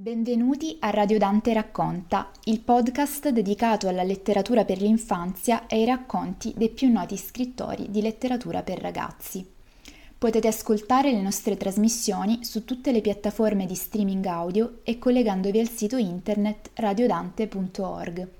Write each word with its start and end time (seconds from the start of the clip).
Benvenuti 0.00 0.78
a 0.80 0.88
Radio 0.88 1.18
Dante 1.18 1.52
Racconta, 1.52 2.30
il 2.44 2.62
podcast 2.62 3.28
dedicato 3.28 3.86
alla 3.86 4.02
letteratura 4.02 4.64
per 4.64 4.80
l'infanzia 4.80 5.66
e 5.66 5.76
ai 5.76 5.84
racconti 5.84 6.54
dei 6.56 6.70
più 6.70 6.90
noti 6.90 7.18
scrittori 7.18 7.90
di 7.90 8.00
letteratura 8.00 8.62
per 8.62 8.80
ragazzi. 8.80 9.46
Potete 10.16 10.48
ascoltare 10.48 11.12
le 11.12 11.20
nostre 11.20 11.58
trasmissioni 11.58 12.46
su 12.46 12.64
tutte 12.64 12.92
le 12.92 13.02
piattaforme 13.02 13.66
di 13.66 13.74
streaming 13.74 14.24
audio 14.24 14.78
e 14.84 14.98
collegandovi 14.98 15.60
al 15.60 15.68
sito 15.68 15.98
internet 15.98 16.70
radiodante.org. 16.76 18.39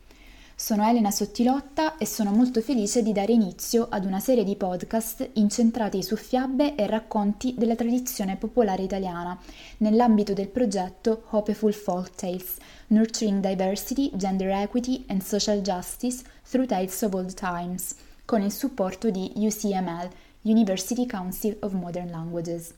Sono 0.61 0.87
Elena 0.87 1.11
Sottilotta 1.11 1.97
e 1.97 2.05
sono 2.05 2.33
molto 2.33 2.61
felice 2.61 3.03
di 3.03 3.13
dare 3.13 3.33
inizio 3.33 3.87
ad 3.89 4.05
una 4.05 4.21
serie 4.21 4.45
di 4.45 4.57
podcast 4.57 5.31
incentrati 5.33 6.03
su 6.03 6.17
fiabe 6.17 6.75
e 6.75 6.87
racconti 6.87 7.55
della 7.57 7.75
tradizione 7.75 8.37
popolare 8.37 8.83
italiana, 8.83 9.41
nell'ambito 9.79 10.35
del 10.35 10.49
progetto 10.49 11.23
Hopeful 11.31 11.73
Folk 11.73 12.15
Tales, 12.15 12.57
Nurturing 12.89 13.41
Diversity, 13.41 14.11
Gender 14.13 14.51
Equity 14.51 15.03
and 15.09 15.23
Social 15.23 15.63
Justice 15.63 16.23
Through 16.47 16.67
Tales 16.67 17.01
of 17.01 17.15
Old 17.15 17.33
Times, 17.33 17.97
con 18.27 18.43
il 18.43 18.53
supporto 18.53 19.09
di 19.09 19.33
UCML, 19.37 20.11
University 20.43 21.07
Council 21.07 21.57
of 21.61 21.73
Modern 21.73 22.11
Languages. 22.11 22.75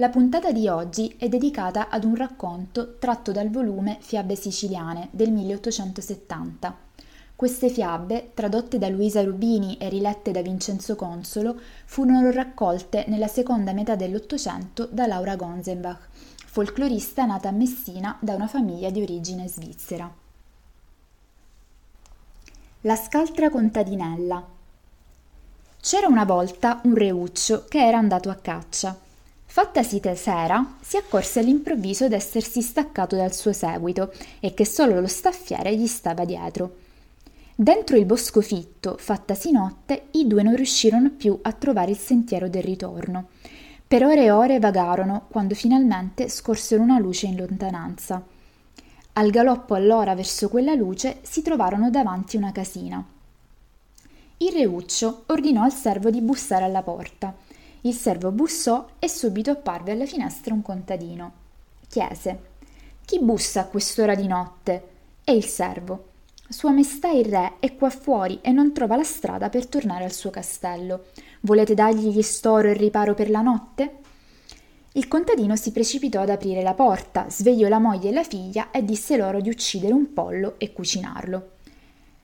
La 0.00 0.10
puntata 0.10 0.52
di 0.52 0.68
oggi 0.68 1.12
è 1.18 1.28
dedicata 1.28 1.88
ad 1.88 2.04
un 2.04 2.14
racconto 2.14 2.98
tratto 2.98 3.32
dal 3.32 3.50
volume 3.50 3.96
Fiabe 3.98 4.36
siciliane 4.36 5.08
del 5.10 5.32
1870. 5.32 6.76
Queste 7.34 7.68
fiabe, 7.68 8.30
tradotte 8.32 8.78
da 8.78 8.88
Luisa 8.88 9.24
Rubini 9.24 9.76
e 9.76 9.88
rilette 9.88 10.30
da 10.30 10.40
Vincenzo 10.40 10.94
Consolo, 10.94 11.58
furono 11.84 12.30
raccolte 12.30 13.06
nella 13.08 13.26
seconda 13.26 13.72
metà 13.72 13.96
dell'Ottocento 13.96 14.86
da 14.88 15.08
Laura 15.08 15.34
Gonzenbach, 15.34 16.08
folclorista 16.46 17.24
nata 17.24 17.48
a 17.48 17.52
Messina 17.52 18.16
da 18.20 18.36
una 18.36 18.46
famiglia 18.46 18.90
di 18.90 19.02
origine 19.02 19.48
svizzera. 19.48 20.08
La 22.82 22.94
scaltra 22.94 23.50
contadinella. 23.50 24.46
C'era 25.80 26.06
una 26.06 26.24
volta 26.24 26.80
un 26.84 26.94
reuccio 26.94 27.64
che 27.68 27.84
era 27.84 27.98
andato 27.98 28.30
a 28.30 28.36
caccia 28.36 29.06
Fattasi 29.50 30.00
sera, 30.14 30.76
si 30.82 30.98
accorse 30.98 31.40
all'improvviso 31.40 32.06
d'essersi 32.06 32.60
staccato 32.60 33.16
dal 33.16 33.32
suo 33.32 33.54
seguito 33.54 34.12
e 34.40 34.52
che 34.52 34.66
solo 34.66 35.00
lo 35.00 35.06
staffiere 35.06 35.74
gli 35.74 35.86
stava 35.86 36.26
dietro. 36.26 36.76
Dentro 37.54 37.96
il 37.96 38.04
bosco 38.04 38.42
fitto, 38.42 38.96
fattasi 38.98 39.50
notte, 39.50 40.08
i 40.12 40.26
due 40.26 40.42
non 40.42 40.54
riuscirono 40.54 41.10
più 41.10 41.36
a 41.40 41.52
trovare 41.52 41.90
il 41.90 41.96
sentiero 41.96 42.48
del 42.50 42.62
ritorno. 42.62 43.30
Per 43.88 44.04
ore 44.04 44.24
e 44.24 44.30
ore 44.30 44.58
vagarono, 44.58 45.26
quando 45.30 45.54
finalmente 45.54 46.28
scorsero 46.28 46.82
una 46.82 46.98
luce 46.98 47.26
in 47.26 47.36
lontananza. 47.36 48.22
Al 49.14 49.30
galoppo 49.30 49.74
allora 49.74 50.14
verso 50.14 50.50
quella 50.50 50.74
luce 50.74 51.20
si 51.22 51.40
trovarono 51.40 51.90
davanti 51.90 52.36
una 52.36 52.52
casina. 52.52 53.02
Il 54.36 54.52
reuccio 54.52 55.24
ordinò 55.28 55.62
al 55.62 55.72
servo 55.72 56.10
di 56.10 56.20
bussare 56.20 56.64
alla 56.64 56.82
porta 56.82 57.34
il 57.82 57.94
servo 57.94 58.30
bussò 58.30 58.86
e 58.98 59.08
subito 59.08 59.50
apparve 59.50 59.92
alla 59.92 60.06
finestra 60.06 60.52
un 60.52 60.62
contadino. 60.62 61.32
Chiese: 61.88 62.40
Chi 63.04 63.20
bussa 63.20 63.60
a 63.60 63.66
quest'ora 63.66 64.14
di 64.14 64.26
notte? 64.26 64.88
E 65.24 65.34
il 65.34 65.44
servo: 65.44 66.06
Sua 66.48 66.70
Maestà 66.70 67.10
il 67.10 67.26
Re 67.26 67.54
è 67.60 67.76
qua 67.76 67.90
fuori 67.90 68.40
e 68.42 68.50
non 68.50 68.72
trova 68.72 68.96
la 68.96 69.04
strada 69.04 69.48
per 69.48 69.66
tornare 69.66 70.04
al 70.04 70.12
suo 70.12 70.30
castello. 70.30 71.04
Volete 71.42 71.74
dargli 71.74 72.08
gli 72.08 72.22
storo 72.22 72.68
e 72.68 72.72
riparo 72.72 73.14
per 73.14 73.30
la 73.30 73.42
notte? 73.42 73.96
Il 74.92 75.06
contadino 75.06 75.54
si 75.54 75.70
precipitò 75.70 76.22
ad 76.22 76.30
aprire 76.30 76.62
la 76.62 76.74
porta, 76.74 77.26
svegliò 77.28 77.68
la 77.68 77.78
moglie 77.78 78.08
e 78.08 78.12
la 78.12 78.24
figlia 78.24 78.70
e 78.72 78.84
disse 78.84 79.16
loro 79.16 79.40
di 79.40 79.48
uccidere 79.48 79.92
un 79.92 80.12
pollo 80.12 80.54
e 80.58 80.72
cucinarlo. 80.72 81.50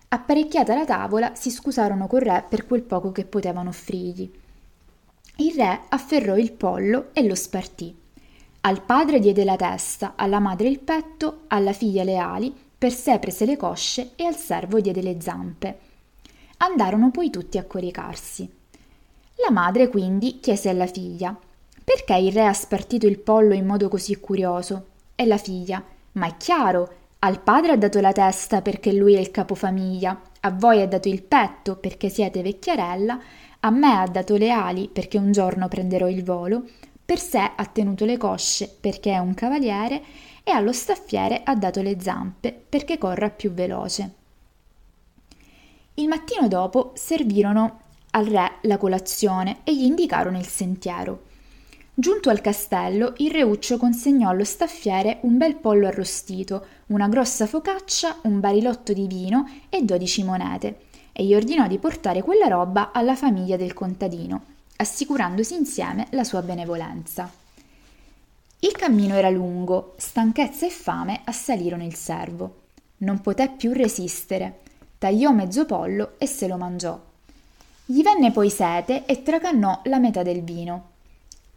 Apparecchiata 0.09 0.75
la 0.75 0.85
tavola, 0.85 1.35
si 1.35 1.51
scusarono 1.51 2.07
col 2.07 2.21
re 2.21 2.45
per 2.49 2.67
quel 2.67 2.83
poco 2.83 3.13
che 3.13 3.25
potevano 3.25 3.69
offrirgli. 3.69 4.43
Il 5.37 5.55
re 5.57 5.81
afferrò 5.89 6.37
il 6.37 6.53
pollo 6.53 7.09
e 7.13 7.27
lo 7.27 7.35
spartì. 7.35 7.95
Al 8.61 8.83
padre 8.83 9.19
diede 9.19 9.45
la 9.45 9.57
testa, 9.57 10.13
alla 10.17 10.39
madre 10.39 10.69
il 10.69 10.79
petto, 10.79 11.43
alla 11.49 11.73
figlia 11.73 12.05
le 12.05 12.17
ali, 12.17 12.55
per 12.77 12.93
sé 12.93 13.19
prese 13.19 13.45
le 13.45 13.57
cosce 13.57 14.13
e 14.17 14.25
al 14.25 14.37
servo 14.37 14.81
diede 14.81 15.03
le 15.03 15.21
zampe. 15.21 15.79
Andarono 16.59 17.11
poi 17.11 17.31
tutti 17.31 17.59
a 17.59 17.65
coricarsi. 17.65 18.49
La 19.37 19.51
madre 19.51 19.89
quindi 19.89 20.39
chiese 20.41 20.69
alla 20.69 20.87
figlia 20.87 21.37
perché 21.83 22.15
il 22.15 22.33
re 22.33 22.47
ha 22.47 22.53
spartito 22.53 23.07
il 23.07 23.19
pollo 23.19 23.53
in 23.53 23.67
modo 23.67 23.89
così 23.89 24.19
curioso? 24.19 24.87
E 25.15 25.27
la 25.27 25.37
figlia 25.37 25.83
ma 26.13 26.29
è 26.29 26.37
chiaro, 26.37 26.93
al 27.21 27.41
padre 27.41 27.73
ha 27.73 27.77
dato 27.77 28.01
la 28.01 28.13
testa 28.13 28.63
perché 28.63 28.93
lui 28.93 29.15
è 29.15 29.19
il 29.19 29.31
capofamiglia, 29.31 30.21
a 30.47 30.51
voi 30.51 30.83
ha 30.83 30.87
dato 30.87 31.09
il 31.09 31.23
petto 31.23 31.77
perché 31.77 32.09
siete 32.09 32.43
vecchiarella 32.43 33.21
a 33.61 33.71
me 33.71 33.99
ha 33.99 34.07
dato 34.07 34.37
le 34.37 34.51
ali 34.51 34.89
perché 34.89 35.17
un 35.17 35.33
giorno 35.33 35.69
prenderò 35.69 36.07
il 36.07 36.23
volo, 36.23 36.65
per 37.05 37.19
sé 37.19 37.53
ha 37.57 37.65
tenuto 37.67 38.05
le 38.05 38.19
cosce 38.19 38.69
perché 38.69 39.13
è 39.13 39.19
un 39.19 39.33
cavaliere 39.33 40.03
e 40.45 40.51
allo 40.51 40.73
staffiere 40.73 41.41
ha 41.43 41.55
dato 41.55 41.81
le 41.81 41.97
zampe 41.99 42.53
perché 42.69 42.99
corra 42.99 43.31
più 43.31 43.53
veloce. 43.53 44.11
Il 45.95 46.09
mattino 46.09 46.47
dopo 46.47 46.93
servirono 46.95 47.81
al 48.11 48.27
re 48.27 48.59
la 48.63 48.77
colazione 48.77 49.61
e 49.65 49.75
gli 49.75 49.85
indicarono 49.85 50.39
il 50.39 50.47
sentiero. 50.47 51.33
Giunto 51.97 52.29
al 52.29 52.41
castello, 52.41 53.13
il 53.19 53.31
reuccio 53.31 53.77
consegnò 53.77 54.31
allo 54.31 54.43
staffiere 54.43 55.19
un 55.23 55.39
bel 55.39 55.55
pollo 55.55 55.87
arrostito, 55.87 56.67
una 56.87 57.07
grossa 57.07 57.47
focaccia, 57.47 58.19
un 58.23 58.41
barilotto 58.41 58.93
di 58.93 59.07
vino 59.07 59.49
e 59.69 59.85
dodici 59.85 60.25
monete 60.25 60.87
e 61.13 61.25
gli 61.25 61.37
ordinò 61.37 61.69
di 61.69 61.79
portare 61.79 62.21
quella 62.21 62.49
roba 62.49 62.91
alla 62.91 63.15
famiglia 63.15 63.57
del 63.57 63.75
contadino, 63.75 64.43
assicurandosi 64.75 65.55
insieme 65.55 66.09
la 66.11 66.25
sua 66.25 66.43
benevolenza. 66.43 67.31
Il 68.59 68.73
cammino 68.73 69.15
era 69.15 69.31
lungo, 69.31 69.95
stanchezza 69.97 70.67
e 70.67 70.71
fame 70.71 71.21
assalirono 71.23 71.85
il 71.85 71.95
servo. 71.95 72.63
Non 72.99 73.21
poté 73.21 73.51
più 73.57 73.73
resistere, 73.73 74.63
tagliò 74.99 75.31
mezzo 75.31 75.65
pollo 75.65 76.15
e 76.19 76.27
se 76.27 76.49
lo 76.49 76.57
mangiò. 76.57 77.01
Gli 77.85 78.03
venne 78.03 78.33
poi 78.33 78.51
sete 78.51 79.05
e 79.07 79.23
tracannò 79.23 79.81
la 79.85 80.01
metà 80.01 80.25
del 80.25 80.43
vino. 80.43 80.91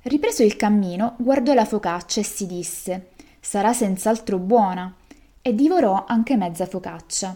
Ripreso 0.07 0.41
il 0.41 0.55
cammino, 0.55 1.15
guardò 1.17 1.53
la 1.53 1.65
focaccia 1.65 2.21
e 2.21 2.23
si 2.23 2.45
disse: 2.45 3.09
Sarà 3.41 3.73
senz'altro 3.73 4.37
buona. 4.37 4.95
E 5.41 5.53
divorò 5.53 6.05
anche 6.07 6.37
mezza 6.37 6.65
focaccia. 6.65 7.35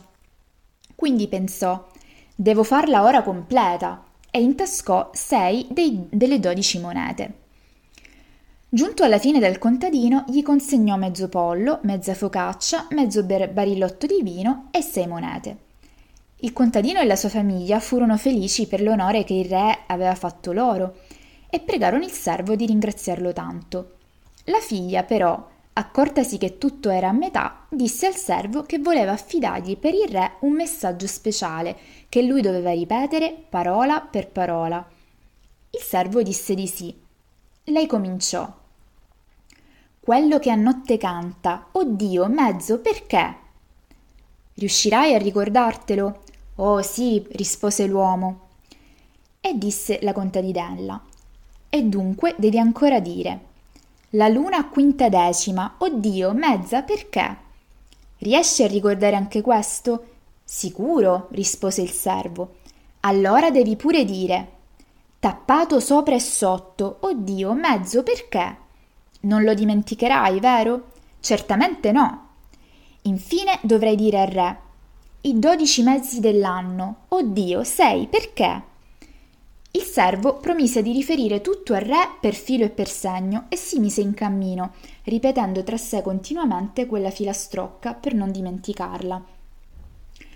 Quindi 0.96 1.28
pensò: 1.28 1.86
Devo 2.34 2.64
farla 2.64 3.04
ora 3.04 3.24
completa 3.24 4.02
e 4.32 4.42
intascò 4.42 5.10
sei 5.12 5.68
dei, 5.70 6.08
delle 6.10 6.40
dodici 6.40 6.80
monete. 6.80 7.34
Giunto 8.70 9.04
alla 9.04 9.20
fine 9.20 9.40
del 9.40 9.60
contadino, 9.60 10.24
gli 10.30 10.42
consegnò 10.42 10.96
mezzo 10.96 11.28
pollo, 11.28 11.80
mezza 11.84 12.14
focaccia, 12.14 12.88
mezzo 12.92 13.22
barilotto 13.26 14.06
di 14.06 14.22
vino 14.24 14.70
e 14.72 14.82
sei 14.82 15.08
monete. 15.08 15.58
Il 16.38 16.54
contadino 16.54 17.02
e 17.02 17.06
la 17.06 17.18
sua 17.18 17.28
famiglia 17.28 17.82
furono 17.82 18.16
felici 18.16 18.66
per 18.66 18.82
l'onore 18.82 19.26
che 19.26 19.34
il 19.34 19.50
re 19.50 19.80
aveva 19.88 20.16
fatto 20.16 20.54
loro 20.54 20.96
e 21.52 21.60
pregarono 21.60 22.04
il 22.04 22.12
servo 22.12 22.56
di 22.56 22.66
ringraziarlo 22.66 23.34
tanto. 23.34 23.98
La 24.46 24.60
figlia, 24.60 25.04
però, 25.04 25.50
accortasi 25.74 26.38
che 26.38 26.58
tutto 26.58 26.90
era 26.90 27.10
a 27.10 27.14
metà, 27.14 27.66
disse 27.70 28.08
al 28.08 28.16
servo 28.16 28.64
che 28.64 28.80
voleva 28.80 29.12
affidargli 29.12 29.78
per 29.78 29.94
il 29.94 30.08
re 30.08 30.38
un 30.40 30.54
messaggio 30.54 31.06
speciale 31.06 31.78
che 32.10 32.24
lui 32.24 32.42
doveva 32.42 32.72
ripetere 32.72 33.36
parola 33.50 34.00
per 34.00 34.30
parola. 34.30 34.84
Il 35.70 35.82
servo 35.82 36.24
disse 36.24 36.56
di 36.56 36.68
sì. 36.68 36.98
Lei 37.66 37.86
cominciò. 37.86 38.52
Quello 40.00 40.40
che 40.40 40.50
a 40.50 40.56
notte 40.56 40.98
canta, 40.98 41.68
oddio, 41.74 42.28
mezzo, 42.28 42.80
perché? 42.80 43.36
Riuscirai 44.54 45.14
a 45.14 45.18
ricordartelo? 45.18 46.24
Oh 46.56 46.82
sì, 46.82 47.26
rispose 47.34 47.86
l'uomo. 47.88 48.48
E 49.40 49.58
disse 49.58 50.00
la 50.02 50.14
contadinella. 50.14 51.02
E 51.74 51.84
dunque 51.84 52.36
devi 52.38 52.60
ancora 52.60 53.00
dire. 53.00 53.40
La 54.10 54.28
luna 54.28 54.68
quintadecima, 54.68 55.76
oddio, 55.78 56.34
mezza, 56.34 56.82
perché? 56.82 57.38
Riesci 58.18 58.64
a 58.64 58.68
ricordare 58.68 59.16
anche 59.16 59.40
questo? 59.40 60.08
Sicuro, 60.44 61.30
rispose 61.32 61.82
il 61.82 61.92
servo. 61.92 62.56
Allora 63.00 63.52
devi 63.52 63.78
pure 63.78 64.04
dire. 64.04 64.52
Tappato 65.18 65.80
sopra 65.80 66.14
e 66.14 66.20
sotto, 66.20 66.98
oddio, 67.00 67.54
mezzo, 67.54 68.04
perché? 68.04 68.58
Non 69.22 69.44
lo 69.44 69.54
dimenticherai, 69.54 70.42
vero? 70.42 70.92
Certamente 71.22 71.94
no. 71.94 72.28
Infine 73.04 73.60
dovrei 73.62 73.96
dire 73.96 74.20
al 74.20 74.28
re. 74.28 74.60
I 75.22 75.40
dodici 75.40 75.84
mesi 75.84 76.20
dell'anno, 76.20 77.06
oddio, 77.08 77.64
sei, 77.64 78.08
perché? 78.08 78.62
Il 79.74 79.84
servo 79.84 80.36
promise 80.36 80.82
di 80.82 80.92
riferire 80.92 81.40
tutto 81.40 81.74
al 81.74 81.82
re 81.82 82.10
per 82.20 82.34
filo 82.34 82.66
e 82.66 82.70
per 82.70 82.90
segno 82.90 83.46
e 83.48 83.56
si 83.56 83.80
mise 83.80 84.02
in 84.02 84.14
cammino, 84.14 84.74
ripetendo 85.04 85.64
tra 85.64 85.78
sé 85.78 86.02
continuamente 86.02 86.86
quella 86.86 87.10
filastrocca 87.10 87.94
per 87.94 88.14
non 88.14 88.32
dimenticarla. 88.32 89.24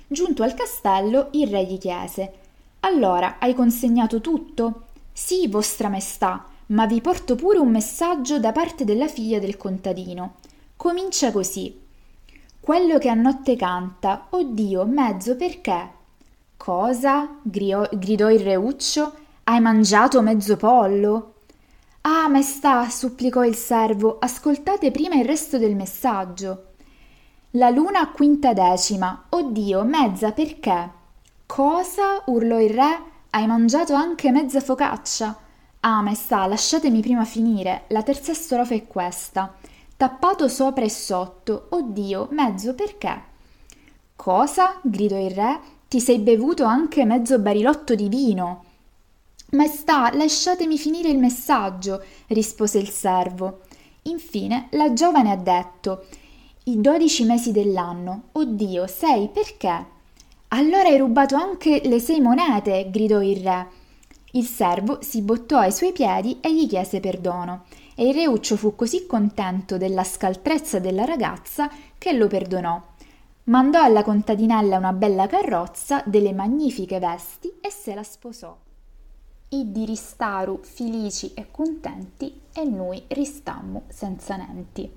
Giunto 0.07 0.43
al 0.43 0.53
castello, 0.53 1.27
il 1.31 1.47
re 1.49 1.65
gli 1.65 1.77
chiese: 1.77 2.33
Allora, 2.81 3.37
hai 3.39 3.53
consegnato 3.53 4.21
tutto? 4.21 4.83
Sì, 5.11 5.47
vostra 5.47 5.89
maestà, 5.89 6.45
ma 6.67 6.85
vi 6.85 7.01
porto 7.01 7.35
pure 7.35 7.57
un 7.57 7.71
messaggio 7.71 8.39
da 8.39 8.53
parte 8.53 8.85
della 8.85 9.09
figlia 9.09 9.39
del 9.39 9.57
contadino. 9.57 10.35
Comincia 10.77 11.31
così. 11.33 11.77
Quello 12.59 12.97
che 12.99 13.09
a 13.09 13.13
notte 13.13 13.57
canta, 13.57 14.27
oddio, 14.29 14.85
mezzo 14.85 15.35
perché? 15.35 15.89
Cosa? 16.55 17.37
Grio- 17.41 17.89
gridò 17.91 18.31
il 18.31 18.39
reuccio. 18.39 19.13
Hai 19.47 19.59
mangiato 19.59 20.23
mezzo 20.23 20.57
pollo? 20.57 21.33
Ah, 22.01 22.27
maestà, 22.27 22.89
supplicò 22.89 23.43
il 23.43 23.53
servo, 23.53 24.17
ascoltate 24.17 24.89
prima 24.89 25.13
il 25.13 25.25
resto 25.25 25.59
del 25.59 25.75
messaggio. 25.75 26.69
La 27.51 27.69
luna 27.69 28.09
quintadecima, 28.09 29.25
oddio, 29.29 29.83
mezza 29.83 30.31
perché? 30.31 30.89
Cosa? 31.45 32.23
urlò 32.25 32.59
il 32.59 32.71
re. 32.71 33.01
Hai 33.29 33.45
mangiato 33.45 33.93
anche 33.93 34.31
mezza 34.31 34.61
focaccia? 34.61 35.37
Ah, 35.81 36.01
maestà, 36.01 36.47
lasciatemi 36.47 37.01
prima 37.01 37.23
finire. 37.23 37.83
La 37.89 38.01
terza 38.01 38.33
strofa 38.33 38.73
è 38.73 38.87
questa. 38.87 39.53
Tappato 39.95 40.47
sopra 40.47 40.85
e 40.85 40.89
sotto, 40.89 41.67
oddio, 41.69 42.29
mezzo 42.31 42.73
perché? 42.73 43.21
Cosa? 44.15 44.79
gridò 44.81 45.19
il 45.19 45.29
re. 45.29 45.59
Ti 45.87 45.99
sei 45.99 46.17
bevuto 46.17 46.63
anche 46.63 47.05
mezzo 47.05 47.37
barilotto 47.37 47.93
di 47.93 48.09
vino. 48.09 48.63
Maestà, 49.55 50.13
lasciatemi 50.13 50.77
finire 50.77 51.07
il 51.07 51.17
messaggio, 51.17 52.03
rispose 52.27 52.77
il 52.77 52.89
servo. 52.89 53.61
Infine 54.03 54.67
la 54.71 54.91
giovane 54.91 55.31
ha 55.31 55.37
detto 55.37 56.05
I 56.65 56.81
dodici 56.81 57.23
mesi 57.23 57.53
dell'anno. 57.53 58.23
Oddio, 58.33 58.85
sei 58.85 59.29
perché? 59.29 59.85
Allora 60.49 60.89
hai 60.89 60.97
rubato 60.97 61.35
anche 61.35 61.81
le 61.85 61.99
sei 61.99 62.19
monete, 62.19 62.89
gridò 62.91 63.21
il 63.21 63.41
re. 63.41 63.67
Il 64.31 64.43
servo 64.43 64.99
si 65.01 65.21
buttò 65.21 65.59
ai 65.59 65.71
suoi 65.71 65.93
piedi 65.93 66.39
e 66.41 66.53
gli 66.53 66.67
chiese 66.67 66.99
perdono, 66.99 67.63
e 67.95 68.09
il 68.09 68.13
reuccio 68.13 68.57
fu 68.57 68.75
così 68.75 69.05
contento 69.05 69.77
della 69.77 70.03
scaltrezza 70.03 70.79
della 70.79 71.05
ragazza 71.05 71.69
che 71.97 72.11
lo 72.11 72.27
perdonò. 72.27 72.81
Mandò 73.45 73.81
alla 73.81 74.03
contadinella 74.03 74.77
una 74.77 74.91
bella 74.91 75.27
carrozza, 75.27 76.03
delle 76.05 76.33
magnifiche 76.33 76.99
vesti 76.99 77.53
e 77.61 77.71
se 77.71 77.95
la 77.95 78.03
sposò. 78.03 78.64
Iddi 79.49 79.85
ristaru 79.85 80.59
felici 80.63 81.33
e 81.35 81.51
contenti 81.51 82.41
e 82.53 82.63
noi 82.63 83.03
ristammo 83.09 83.83
senza 83.89 84.35
nenti. 84.35 84.91